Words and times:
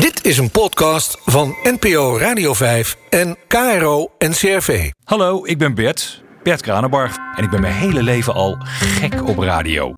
Dit 0.00 0.24
is 0.24 0.38
een 0.38 0.50
podcast 0.50 1.18
van 1.24 1.56
NPO 1.62 2.18
Radio 2.18 2.54
5 2.54 2.96
en 3.08 3.36
KRO 3.46 4.10
NCRV. 4.18 4.90
Hallo, 5.04 5.44
ik 5.44 5.58
ben 5.58 5.74
Bert, 5.74 6.22
Bert 6.42 6.62
Kranenbarg. 6.62 7.16
En 7.36 7.44
ik 7.44 7.50
ben 7.50 7.60
mijn 7.60 7.74
hele 7.74 8.02
leven 8.02 8.34
al 8.34 8.56
gek 8.60 9.28
op 9.28 9.38
radio. 9.38 9.94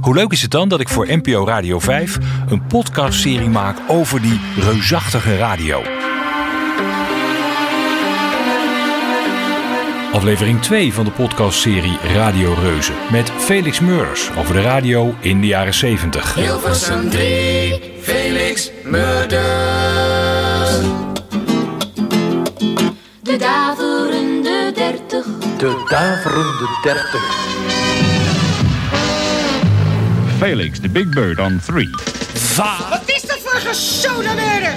Hoe 0.00 0.14
leuk 0.14 0.32
is 0.32 0.42
het 0.42 0.50
dan 0.50 0.68
dat 0.68 0.80
ik 0.80 0.88
voor 0.88 1.06
NPO 1.08 1.46
Radio 1.46 1.78
5 1.78 2.18
een 2.48 2.66
podcastserie 2.66 3.48
maak 3.48 3.76
over 3.88 4.22
die 4.22 4.40
reusachtige 4.56 5.36
radio? 5.36 5.82
Aflevering 10.12 10.62
2 10.62 10.92
van 10.92 11.04
de 11.04 11.10
podcastserie 11.10 11.98
Radio 12.14 12.54
Reuzen 12.60 12.94
met 13.10 13.30
Felix 13.30 13.80
Meurs 13.80 14.30
over 14.36 14.54
de 14.54 14.60
radio 14.60 15.14
in 15.20 15.40
de 15.40 15.46
jaren 15.46 15.74
70. 15.74 16.34
Hilversum 16.34 17.10
3, 17.10 17.92
Felix 18.02 18.70
Murders. 18.84 19.40
De 23.20 23.36
daverende 23.38 24.72
dertig. 24.74 25.26
De 25.58 25.84
daverende 25.88 26.78
dertig. 26.82 27.22
Felix, 30.38 30.80
the 30.80 30.88
big 30.88 31.08
bird 31.08 31.38
on 31.38 31.60
three. 31.66 31.90
Wat 32.90 33.02
is 33.06 33.22
dat 33.22 33.38
voor 33.44 33.60
gesodeneerde? 33.60 34.72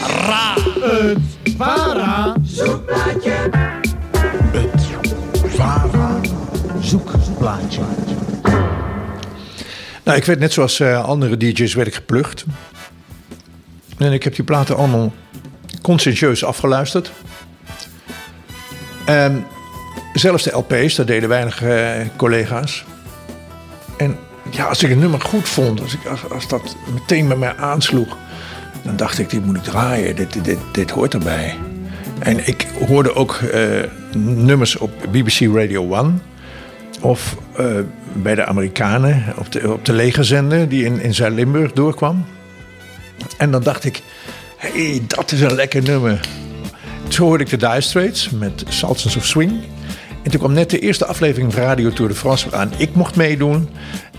Zoekplaatje. 2.43 3.60
Nou, 10.03 10.17
ik 10.17 10.25
werd 10.25 10.39
net 10.39 10.53
zoals 10.53 10.79
eh, 10.79 11.03
andere 11.03 11.37
DJ's 11.37 11.73
werd 11.73 11.87
ik 11.87 11.93
geplucht. 11.93 12.45
En 13.97 14.13
ik 14.13 14.23
heb 14.23 14.35
die 14.35 14.43
platen 14.43 14.77
allemaal 14.77 15.13
conscientieus 15.81 16.43
afgeluisterd. 16.43 17.11
En 19.05 19.45
zelfs 20.13 20.43
de 20.43 20.51
LP's, 20.51 20.95
dat 20.95 21.07
deden 21.07 21.29
weinig 21.29 21.63
eh, 21.63 21.91
collega's. 22.15 22.85
En 23.97 24.17
ja, 24.49 24.65
als 24.65 24.83
ik 24.83 24.91
een 24.91 24.99
nummer 24.99 25.21
goed 25.21 25.49
vond, 25.49 25.81
als, 25.81 25.93
ik, 25.93 26.05
als, 26.05 26.29
als 26.29 26.47
dat 26.47 26.75
meteen 26.93 27.27
bij 27.27 27.37
mij 27.37 27.55
aansloeg, 27.55 28.17
dan 28.83 28.95
dacht 28.95 29.19
ik, 29.19 29.29
dit 29.29 29.45
moet 29.45 29.55
ik 29.55 29.63
draaien, 29.63 30.15
dit, 30.15 30.43
dit, 30.43 30.57
dit 30.71 30.91
hoort 30.91 31.13
erbij. 31.13 31.57
En 32.19 32.47
ik 32.47 32.67
hoorde 32.87 33.15
ook 33.15 33.33
eh, 33.33 33.61
nummers 34.15 34.77
op 34.77 34.91
BBC 35.11 35.39
Radio 35.55 35.93
1 35.93 36.21
of 37.01 37.37
eh, 37.55 37.65
bij 38.13 38.35
de 38.35 38.45
Amerikanen 38.45 39.23
op 39.37 39.51
de, 39.51 39.71
op 39.71 39.85
de 39.85 39.93
legerzender 39.93 40.69
die 40.69 40.85
in, 40.85 41.01
in 41.01 41.13
Zuid-Limburg 41.13 41.71
doorkwam. 41.71 42.25
En 43.37 43.51
dan 43.51 43.63
dacht 43.63 43.83
ik, 43.83 44.01
hé, 44.57 44.89
hey, 44.89 45.01
dat 45.07 45.31
is 45.31 45.41
een 45.41 45.55
lekker 45.55 45.83
nummer. 45.83 46.19
Toen 47.07 47.27
hoorde 47.27 47.43
ik 47.43 47.49
de 47.49 47.57
Dire 47.57 47.81
Straits 47.81 48.29
met 48.29 48.63
Sultans 48.67 49.15
of 49.15 49.25
Swing. 49.25 49.51
En 50.23 50.31
toen 50.31 50.39
kwam 50.39 50.53
net 50.53 50.69
de 50.69 50.79
eerste 50.79 51.05
aflevering 51.05 51.53
van 51.53 51.63
Radio 51.63 51.89
Tour 51.89 52.11
de 52.11 52.17
France 52.17 52.55
aan. 52.55 52.71
Ik 52.77 52.93
mocht 52.93 53.15
meedoen. 53.15 53.69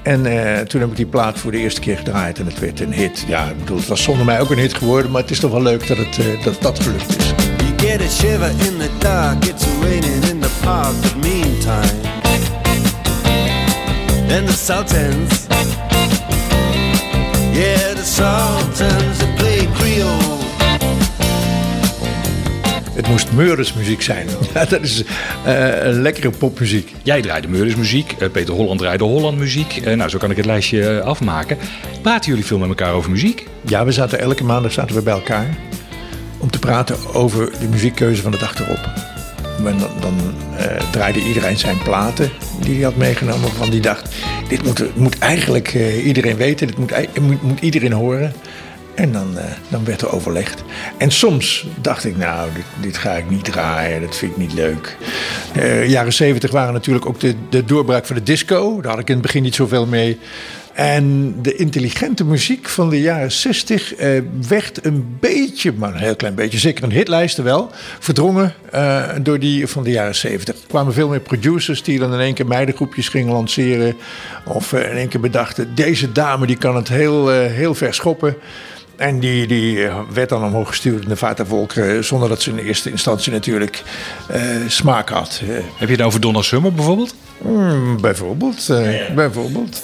En 0.02 0.26
eh, 0.26 0.60
toen 0.60 0.80
heb 0.80 0.90
ik 0.90 0.96
die 0.96 1.06
plaat 1.06 1.38
voor 1.38 1.50
de 1.50 1.58
eerste 1.58 1.80
keer 1.80 1.96
gedraaid 1.96 2.38
en 2.38 2.46
het 2.46 2.58
werd 2.58 2.80
een 2.80 2.92
hit. 2.92 3.24
Ja, 3.26 3.44
ik 3.44 3.58
bedoel, 3.58 3.76
het 3.76 3.86
was 3.86 4.02
zonder 4.02 4.24
mij 4.24 4.40
ook 4.40 4.50
een 4.50 4.58
hit 4.58 4.74
geworden, 4.74 5.10
maar 5.10 5.20
het 5.20 5.30
is 5.30 5.40
toch 5.40 5.50
wel 5.50 5.62
leuk 5.62 5.86
dat 5.86 5.96
het, 5.96 6.18
eh, 6.18 6.44
dat, 6.44 6.62
dat 6.62 6.80
gelukt 6.80 7.18
is. 7.18 7.26
You 7.26 7.90
get 7.90 8.00
a 8.00 8.08
shiver 8.08 8.50
in 8.50 8.78
the 8.78 8.90
dark, 8.98 9.44
it's 9.44 9.66
raining 9.80 10.24
in 10.24 10.40
the 10.40 10.50
park, 10.62 11.00
but 11.00 11.16
meantime. 11.16 12.11
And 14.32 14.46
the 14.46 14.52
Sultans, 14.52 15.46
yeah, 17.52 17.94
the 17.94 18.04
Sultans, 18.04 19.18
they 19.18 19.34
play 19.36 19.68
Creole. 19.74 20.40
Het 22.94 23.08
moest 23.08 23.32
Meurismuziek 23.32 24.02
zijn. 24.02 24.26
Ja, 24.54 24.64
dat 24.64 24.82
is 24.82 25.04
eh, 25.44 25.84
een 25.84 26.02
lekkere 26.02 26.30
popmuziek. 26.30 26.92
Jij 27.02 27.22
draaide 27.22 27.48
Meurismuziek, 27.48 28.12
eh, 28.12 28.30
Peter 28.30 28.54
Holland 28.54 28.78
draaide 28.78 29.04
Hollandmuziek. 29.04 29.76
Eh, 29.76 29.96
nou, 29.96 30.10
zo 30.10 30.18
kan 30.18 30.30
ik 30.30 30.36
het 30.36 30.46
lijstje 30.46 31.02
afmaken. 31.02 31.58
Praten 32.02 32.30
jullie 32.30 32.46
veel 32.46 32.58
met 32.58 32.68
elkaar 32.68 32.92
over 32.92 33.10
muziek? 33.10 33.46
Ja, 33.66 33.84
we 33.84 33.92
zaten 33.92 34.18
elke 34.18 34.44
maandag 34.44 34.72
zaten 34.72 34.96
we 34.96 35.02
bij 35.02 35.14
elkaar 35.14 35.56
om 36.38 36.50
te 36.50 36.58
praten 36.58 36.96
over 37.14 37.50
de 37.60 37.68
muziekkeuze 37.68 38.22
van 38.22 38.30
de 38.30 38.38
dag 38.38 38.54
erop. 38.54 39.11
Dan, 39.62 39.78
dan 40.00 40.14
eh, 40.56 40.90
draaide 40.90 41.22
iedereen 41.22 41.58
zijn 41.58 41.78
platen 41.78 42.30
die 42.60 42.74
hij 42.74 42.84
had 42.84 42.96
meegenomen 42.96 43.50
van 43.50 43.70
die 43.70 43.80
dacht, 43.80 44.14
dit 44.48 44.64
moet, 44.64 44.96
moet 44.96 45.18
eigenlijk 45.18 45.68
eh, 45.68 46.06
iedereen 46.06 46.36
weten, 46.36 46.66
dit 46.66 46.78
moet, 46.78 47.42
moet, 47.42 47.60
iedereen 47.60 47.92
horen. 47.92 48.32
En 48.94 49.12
dan, 49.12 49.38
eh, 49.38 49.44
dan 49.68 49.84
werd 49.84 50.00
er 50.00 50.12
overlegd. 50.12 50.62
En 50.96 51.10
soms 51.10 51.66
dacht 51.80 52.04
ik, 52.04 52.16
nou, 52.16 52.48
dit, 52.80 52.96
ga 52.96 53.12
ik 53.12 53.30
niet 53.30 53.44
draaien, 53.44 54.00
dat 54.00 54.16
vind 54.16 54.32
ik 54.32 54.38
niet 54.38 54.52
leuk. 54.52 54.96
Jaren 55.86 56.12
zeventig 56.12 56.50
waren 56.50 56.72
natuurlijk 56.72 57.06
ook 57.06 57.20
de, 57.20 57.34
de 57.50 57.64
doorbraak 57.64 58.06
van 58.06 58.16
de 58.16 58.22
disco. 58.22 58.80
Daar 58.80 58.90
had 58.90 59.00
ik 59.00 59.08
in 59.08 59.14
het 59.14 59.22
begin 59.22 59.42
niet 59.42 59.54
zoveel 59.54 59.86
mee. 59.86 60.18
En 60.74 61.34
de 61.42 61.56
intelligente 61.56 62.24
muziek 62.24 62.68
van 62.68 62.90
de 62.90 63.00
jaren 63.00 63.32
60 63.32 63.94
eh, 63.94 64.08
werd 64.48 64.84
een 64.84 65.16
beetje, 65.20 65.72
maar 65.72 65.94
een 65.94 66.00
heel 66.00 66.16
klein 66.16 66.34
beetje, 66.34 66.58
zeker 66.58 66.84
een 66.84 66.92
hitlijsten 66.92 67.44
wel, 67.44 67.70
verdrongen 67.98 68.54
eh, 68.70 69.08
door 69.22 69.38
die 69.38 69.66
van 69.66 69.82
de 69.82 69.90
jaren 69.90 70.14
70. 70.14 70.54
Er 70.54 70.60
kwamen 70.68 70.92
veel 70.92 71.08
meer 71.08 71.20
producers 71.20 71.82
die 71.82 71.98
dan 71.98 72.12
in 72.12 72.20
één 72.20 72.34
keer 72.34 72.46
meidengroepjes 72.46 73.08
gingen 73.08 73.32
lanceren. 73.32 73.96
Of 74.44 74.72
eh, 74.72 74.90
in 74.90 74.96
één 74.96 75.08
keer 75.08 75.20
bedachten, 75.20 75.74
deze 75.74 76.12
dame 76.12 76.46
die 76.46 76.56
kan 76.56 76.76
het 76.76 76.88
heel, 76.88 77.32
eh, 77.32 77.52
heel 77.52 77.74
ver 77.74 77.94
schoppen. 77.94 78.36
En 79.02 79.18
die, 79.18 79.46
die 79.46 79.86
eh, 79.86 79.98
werd 80.12 80.28
dan 80.28 80.44
omhoog 80.44 80.68
gestuurd 80.68 81.02
in 81.02 81.08
de 81.08 81.46
volkeren, 81.46 82.04
zonder 82.04 82.28
dat 82.28 82.42
ze 82.42 82.50
in 82.50 82.58
eerste 82.58 82.90
instantie 82.90 83.32
natuurlijk 83.32 83.82
eh, 84.28 84.42
smaak 84.66 85.08
had. 85.08 85.40
Heb 85.76 85.88
je 85.88 85.94
het 85.94 86.02
over 86.02 86.20
Donna 86.20 86.42
Summer 86.42 86.72
bijvoorbeeld? 86.72 87.14
mm, 87.38 88.00
bijvoorbeeld, 88.00 88.68
eh, 88.68 89.14
bijvoorbeeld. 89.14 89.82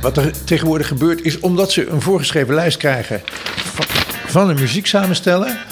Wat 0.00 0.16
er 0.16 0.44
tegenwoordig 0.44 0.88
gebeurt 0.88 1.22
is 1.22 1.40
omdat 1.40 1.72
ze 1.72 1.88
een 1.88 2.00
voorgeschreven 2.00 2.54
lijst 2.54 2.76
krijgen 2.76 3.20
van, 4.26 4.48
een 4.48 4.58
muzieksamensteller. 4.60 5.66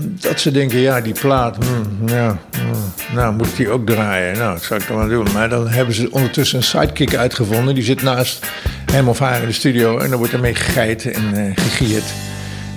Dat 0.00 0.40
ze 0.40 0.50
denken, 0.50 0.78
ja, 0.78 1.00
die 1.00 1.12
plaat, 1.12 1.56
hmm, 1.64 2.08
ja, 2.08 2.38
hmm, 2.50 2.92
nou 3.14 3.34
moet 3.34 3.46
ik 3.46 3.56
die 3.56 3.68
ook 3.68 3.86
draaien. 3.86 4.38
Nou, 4.38 4.54
dat 4.54 4.62
zou 4.62 4.80
ik 4.80 4.88
dan 4.88 4.96
wel 4.96 5.08
doen. 5.08 5.32
Maar 5.32 5.48
dan 5.48 5.68
hebben 5.68 5.94
ze 5.94 6.10
ondertussen 6.10 6.58
een 6.58 6.64
sidekick 6.64 7.14
uitgevonden. 7.14 7.74
Die 7.74 7.84
zit 7.84 8.02
naast 8.02 8.46
hem 8.92 9.08
of 9.08 9.18
haar 9.18 9.40
in 9.40 9.46
de 9.46 9.52
studio 9.52 9.98
en 9.98 10.08
dan 10.08 10.18
wordt 10.18 10.32
ermee 10.32 10.54
gegeit 10.54 11.10
en 11.10 11.34
eh, 11.34 11.64
gegierd. 11.64 12.04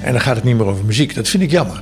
En 0.01 0.11
dan 0.11 0.21
gaat 0.21 0.35
het 0.35 0.43
niet 0.43 0.57
meer 0.57 0.65
over 0.65 0.85
muziek. 0.85 1.15
Dat 1.15 1.27
vind 1.27 1.43
ik 1.43 1.51
jammer. 1.51 1.81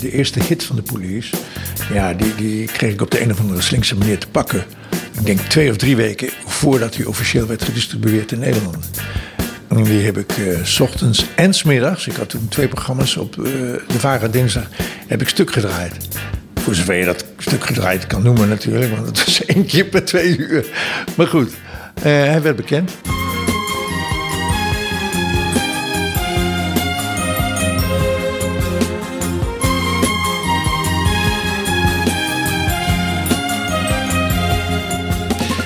De 0.00 0.10
eerste 0.10 0.42
hit 0.42 0.64
van 0.64 0.76
de 0.76 0.82
police. 0.82 1.36
Ja, 1.92 2.14
die, 2.14 2.34
die 2.34 2.66
kreeg 2.66 2.92
ik 2.92 3.00
op 3.00 3.10
de 3.10 3.22
een 3.22 3.30
of 3.30 3.40
andere 3.40 3.60
slinkse 3.60 3.96
manier 3.96 4.18
te 4.18 4.28
pakken. 4.28 4.64
Ik 5.18 5.26
denk 5.26 5.38
twee 5.40 5.70
of 5.70 5.76
drie 5.76 5.96
weken 5.96 6.28
voordat 6.46 6.96
hij 6.96 7.04
officieel 7.04 7.46
werd 7.46 7.62
gedistribueerd 7.62 8.32
in 8.32 8.38
Nederland. 8.38 8.90
En 9.68 9.84
die 9.84 10.04
heb 10.04 10.18
ik 10.18 10.30
eh, 10.30 10.64
s 10.64 10.80
ochtends 10.80 11.26
en 11.34 11.54
s 11.54 11.62
middags, 11.62 12.06
ik 12.06 12.16
had 12.16 12.28
toen 12.28 12.48
twee 12.48 12.68
programma's 12.68 13.16
op 13.16 13.38
eh, 13.38 13.44
de 13.88 13.98
Vara 13.98 14.28
dinsdag, 14.28 14.68
heb 15.06 15.20
ik 15.20 15.28
stuk 15.28 15.52
gedraaid. 15.52 15.96
Voor 16.54 16.74
zover 16.74 16.94
je 16.94 17.04
dat 17.04 17.24
stuk 17.38 17.64
gedraaid 17.64 18.06
kan 18.06 18.22
noemen 18.22 18.48
natuurlijk, 18.48 18.94
want 18.94 19.06
het 19.06 19.24
was 19.24 19.44
één 19.54 19.66
keer 19.66 19.84
per 19.84 20.04
twee 20.04 20.36
uur. 20.36 20.66
Maar 21.16 21.26
goed, 21.26 21.52
eh, 21.94 22.02
hij 22.02 22.42
werd 22.42 22.56
bekend. 22.56 22.92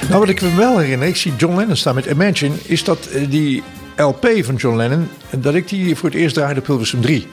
Nou, 0.08 0.20
wat 0.20 0.28
ik 0.28 0.42
me 0.42 0.54
wel 0.54 0.78
herinner, 0.78 1.08
ik 1.08 1.16
zie 1.16 1.36
John 1.36 1.56
Lennon 1.56 1.76
staan 1.76 1.94
met 1.94 2.06
Imagine, 2.06 2.54
is 2.62 2.84
dat 2.84 3.06
eh, 3.06 3.30
die 3.30 3.62
LP 3.96 4.28
van 4.40 4.54
John 4.54 4.76
Lennon, 4.76 5.08
dat 5.30 5.54
ik 5.54 5.68
die 5.68 5.96
voor 5.96 6.08
het 6.08 6.18
eerst 6.18 6.34
draaide 6.34 6.60
op 6.60 6.66
Hilversum 6.66 7.00
3. 7.00 7.26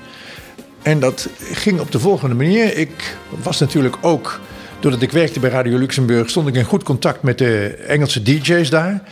En 0.82 1.00
dat 1.00 1.30
ging 1.52 1.80
op 1.80 1.92
de 1.92 2.00
volgende 2.00 2.36
manier. 2.36 2.78
Ik 2.78 3.18
was 3.44 3.60
natuurlijk 3.60 3.96
ook, 4.02 4.40
doordat 4.80 5.02
ik 5.02 5.12
werkte 5.12 5.40
bij 5.40 5.50
Radio 5.50 5.78
Luxemburg, 5.78 6.30
stond 6.30 6.48
ik 6.48 6.56
in 6.56 6.64
goed 6.64 6.84
contact 6.84 7.22
met 7.22 7.38
de 7.38 7.68
Engelse 7.88 8.22
DJ's 8.22 8.70
daar. 8.70 9.04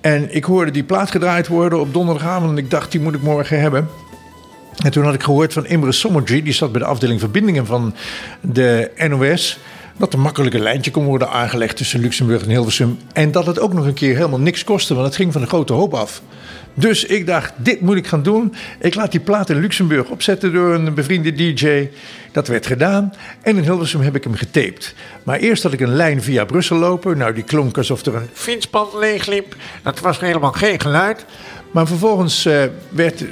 En 0.00 0.34
ik 0.34 0.44
hoorde 0.44 0.70
die 0.70 0.84
plaat 0.84 1.10
gedraaid 1.10 1.48
worden 1.48 1.80
op 1.80 1.92
donderdagavond 1.92 2.50
en 2.50 2.64
ik 2.64 2.70
dacht, 2.70 2.92
die 2.92 3.00
moet 3.00 3.14
ik 3.14 3.22
morgen 3.22 3.60
hebben. 3.60 3.88
En 4.84 4.90
toen 4.90 5.04
had 5.04 5.14
ik 5.14 5.22
gehoord 5.22 5.52
van 5.52 5.66
Imre 5.66 5.92
Sommergy, 5.92 6.42
die 6.42 6.52
zat 6.52 6.72
bij 6.72 6.80
de 6.80 6.86
afdeling 6.86 7.20
verbindingen 7.20 7.66
van 7.66 7.94
de 8.40 8.90
NOS, 9.08 9.58
dat 10.00 10.12
er 10.12 10.18
makkelijk 10.18 10.58
lijntje 10.58 10.90
kon 10.90 11.04
worden 11.04 11.30
aangelegd 11.30 11.76
tussen 11.76 12.00
Luxemburg 12.00 12.42
en 12.42 12.48
Hilversum. 12.48 12.98
En 13.12 13.32
dat 13.32 13.46
het 13.46 13.58
ook 13.58 13.72
nog 13.72 13.86
een 13.86 13.94
keer 13.94 14.16
helemaal 14.16 14.40
niks 14.40 14.64
kostte, 14.64 14.94
want 14.94 15.06
het 15.06 15.16
ging 15.16 15.32
van 15.32 15.40
de 15.40 15.46
grote 15.46 15.72
hoop 15.72 15.94
af. 15.94 16.22
Dus 16.74 17.04
ik 17.04 17.26
dacht, 17.26 17.52
dit 17.56 17.80
moet 17.80 17.96
ik 17.96 18.06
gaan 18.06 18.22
doen. 18.22 18.54
Ik 18.80 18.94
laat 18.94 19.10
die 19.10 19.20
plaat 19.20 19.50
in 19.50 19.60
Luxemburg 19.60 20.08
opzetten 20.08 20.52
door 20.52 20.74
een 20.74 20.94
bevriende 20.94 21.32
DJ. 21.32 21.88
Dat 22.32 22.48
werd 22.48 22.66
gedaan. 22.66 23.12
En 23.42 23.56
in 23.56 23.62
Hilversum 23.62 24.00
heb 24.00 24.16
ik 24.16 24.24
hem 24.24 24.34
getaped. 24.34 24.94
Maar 25.22 25.38
eerst 25.38 25.62
had 25.62 25.72
ik 25.72 25.80
een 25.80 25.94
lijn 25.94 26.22
via 26.22 26.44
Brussel 26.44 26.76
lopen. 26.76 27.18
Nou, 27.18 27.34
die 27.34 27.44
klonk 27.44 27.76
alsof 27.76 28.06
er 28.06 28.14
een 28.14 28.28
fietspad 28.32 28.94
leegliep. 28.94 29.56
Dat 29.82 30.00
was 30.00 30.20
helemaal 30.20 30.52
geen 30.52 30.80
geluid. 30.80 31.24
Maar 31.70 31.86
vervolgens 31.86 32.46
eh, 32.46 32.62
werd 32.88 33.24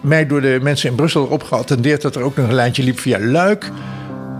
mij 0.00 0.26
door 0.26 0.40
de 0.40 0.58
mensen 0.62 0.90
in 0.90 0.96
Brussel 0.96 1.24
erop 1.24 1.42
geattendeerd... 1.42 2.02
dat 2.02 2.16
er 2.16 2.22
ook 2.22 2.36
nog 2.36 2.48
een 2.48 2.54
lijntje 2.54 2.82
liep 2.82 2.98
via 2.98 3.18
Luik 3.20 3.70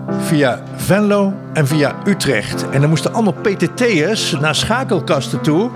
via 0.09 0.63
Venlo 0.77 1.35
en 1.53 1.67
via 1.67 1.95
Utrecht. 2.05 2.71
En 2.71 2.81
dan 2.81 2.89
moesten 2.91 3.13
allemaal 3.13 3.33
PTT'ers 3.33 4.37
naar 4.41 4.55
schakelkasten 4.55 5.41
toe 5.41 5.71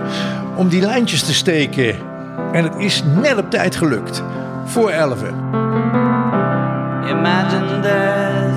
om 0.57 0.69
die 0.69 0.81
lijntjes 0.81 1.23
te 1.23 1.35
steken. 1.35 1.95
En 2.53 2.65
het 2.65 2.75
is 2.79 3.03
net 3.21 3.37
op 3.37 3.51
tijd 3.51 3.77
gelukt. 3.77 4.23
Voor 4.65 4.91
11. 4.91 5.23
Imagine 7.11 7.81
there's 7.81 8.48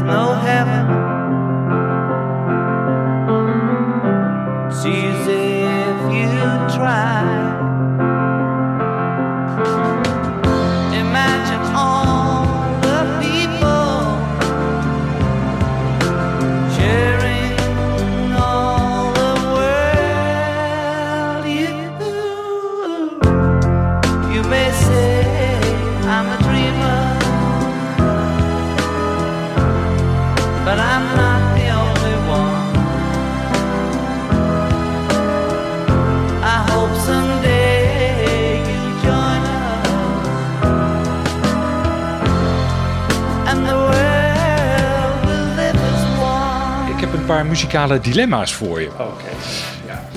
paar 47.31 47.45
muzikale 47.45 47.99
dilemma's 47.99 48.53
voor 48.53 48.81
je. 48.81 48.89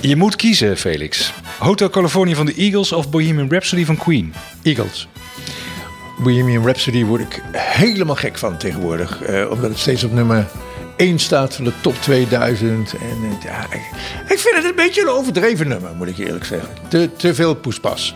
Je 0.01 0.17
moet 0.17 0.37
kiezen, 0.37 0.77
Felix. 0.77 1.33
Hotel 1.59 1.91
California 1.91 2.35
van 2.35 2.47
de 2.47 2.55
Eagles 2.55 2.93
of 2.93 3.11
Bohemian 3.11 3.51
Rhapsody 3.51 3.85
van 3.85 3.97
Queen? 3.97 4.35
Eagles. 4.63 5.09
Bohemian 6.19 6.65
Rhapsody 6.65 7.05
word 7.05 7.21
ik 7.21 7.43
helemaal 7.53 8.15
gek 8.15 8.39
van 8.39 8.57
tegenwoordig. 8.57 9.23
eh, 9.23 9.51
omdat 9.51 9.71
het 9.71 9.79
steeds 9.79 10.05
op 10.05 10.13
nummer 10.13 10.47
1 10.97 11.19
staat 11.19 11.55
van 11.55 11.65
de 11.65 11.73
top 11.81 11.95
2000. 12.01 12.93
En 12.93 12.99
eh, 13.01 13.43
ja, 13.45 13.61
ik, 13.71 13.83
ik 14.29 14.39
vind 14.39 14.57
het 14.57 14.65
een 14.65 14.77
beetje 14.77 15.01
een 15.03 15.09
overdreven 15.09 15.69
nummer, 15.69 15.91
moet 15.97 16.09
ik 16.09 16.19
eerlijk 16.19 16.45
zeggen. 16.45 16.69
Te, 16.89 17.11
te 17.17 17.35
veel 17.35 17.55
poespas. 17.55 18.15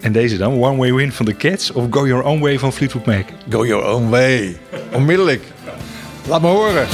En 0.00 0.12
deze 0.12 0.36
dan? 0.36 0.52
One 0.62 0.76
Way 0.76 0.92
Win 0.92 1.12
van 1.12 1.26
The 1.26 1.36
Cats 1.36 1.72
of 1.72 1.84
Go 1.90 2.06
Your 2.06 2.24
Own 2.24 2.40
Way 2.40 2.58
van 2.58 2.72
Fleetwood 2.72 3.06
Mac? 3.06 3.24
Go 3.50 3.66
your 3.66 3.84
own 3.84 4.08
way. 4.08 4.56
Onmiddellijk. 4.92 5.42
Laat 6.26 6.40
me 6.40 6.48
horen. 6.48 6.86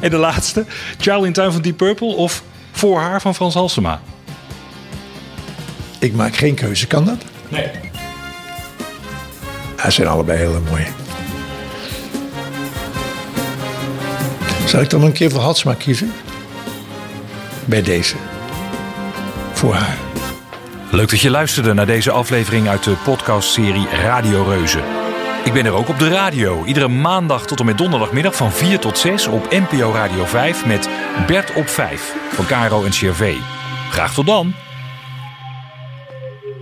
En 0.00 0.10
de 0.10 0.16
laatste, 0.16 0.64
Child 0.98 1.24
in 1.24 1.32
Tuin 1.32 1.52
van 1.52 1.62
Deep 1.62 1.76
Purple 1.76 2.14
of 2.14 2.42
Voor 2.72 3.00
haar 3.00 3.20
van 3.20 3.34
Frans 3.34 3.54
Halsema? 3.54 4.00
Ik 5.98 6.14
maak 6.14 6.36
geen 6.36 6.54
keuze, 6.54 6.86
kan 6.86 7.04
dat? 7.04 7.18
Nee. 7.48 7.70
Ze 9.84 9.90
zijn 9.90 10.08
allebei 10.08 10.38
heel 10.38 10.60
mooi. 10.70 10.86
Zal 14.66 14.80
ik 14.80 14.90
dan 14.90 15.02
een 15.02 15.12
keer 15.12 15.30
voor 15.30 15.40
Hatsma 15.40 15.74
kiezen? 15.74 16.12
Bij 17.64 17.82
deze. 17.82 18.14
Voor 19.52 19.74
haar. 19.74 20.13
Leuk 20.94 21.10
dat 21.10 21.20
je 21.20 21.30
luisterde 21.30 21.74
naar 21.74 21.86
deze 21.86 22.10
aflevering 22.10 22.68
uit 22.68 22.84
de 22.84 22.96
podcastserie 23.04 23.88
Radio 23.88 24.42
Reuzen. 24.42 24.84
Ik 25.44 25.52
ben 25.52 25.64
er 25.64 25.72
ook 25.72 25.88
op 25.88 25.98
de 25.98 26.08
radio. 26.08 26.64
Iedere 26.64 26.88
maandag 26.88 27.46
tot 27.46 27.60
en 27.60 27.66
met 27.66 27.78
donderdagmiddag 27.78 28.36
van 28.36 28.52
4 28.52 28.78
tot 28.78 28.98
6 28.98 29.26
op 29.26 29.50
NPO 29.50 29.92
Radio 29.92 30.24
5 30.24 30.66
met 30.66 30.88
Bert 31.26 31.54
op 31.54 31.68
5 31.68 32.16
van 32.32 32.46
Caro 32.46 32.84
en 32.84 32.90
CRV. 32.90 33.34
Graag 33.90 34.14
tot 34.14 34.26
dan. 34.26 34.54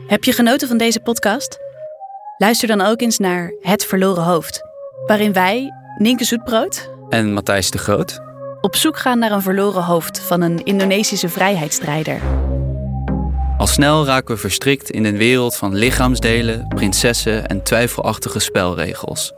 Heb 0.06 0.24
je 0.24 0.32
genoten 0.32 0.68
van 0.68 0.76
deze 0.76 1.00
podcast? 1.00 1.58
Luister 2.38 2.68
dan 2.68 2.80
ook 2.80 3.00
eens 3.00 3.18
naar 3.18 3.52
Het 3.60 3.84
Verloren 3.84 4.24
Hoofd, 4.24 4.60
waarin 5.06 5.32
wij, 5.32 5.72
Nienke 5.98 6.24
Zoetbrood, 6.24 6.90
En 7.08 7.32
Matthijs 7.32 7.70
de 7.70 7.78
Groot. 7.78 8.20
op 8.60 8.76
zoek 8.76 8.98
gaan 8.98 9.18
naar 9.18 9.32
een 9.32 9.42
verloren 9.42 9.82
hoofd 9.82 10.20
van 10.20 10.40
een 10.40 10.64
Indonesische 10.64 11.28
vrijheidsstrijder. 11.28 12.20
Al 13.62 13.68
snel 13.68 14.06
raken 14.06 14.34
we 14.34 14.40
verstrikt 14.40 14.90
in 14.90 15.04
een 15.04 15.16
wereld 15.16 15.56
van 15.56 15.74
lichaamsdelen, 15.74 16.68
prinsessen 16.68 17.48
en 17.48 17.62
twijfelachtige 17.62 18.38
spelregels. 18.38 19.32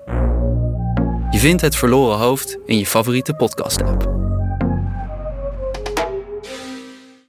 Je 1.31 1.39
vindt 1.39 1.63
het 1.63 1.77
verloren 1.77 2.19
hoofd 2.19 2.59
in 2.67 2.79
je 2.79 2.87
favoriete 2.87 3.35
podcast-app. 3.35 4.14